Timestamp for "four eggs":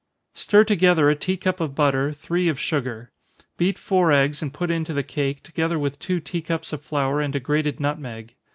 3.77-4.41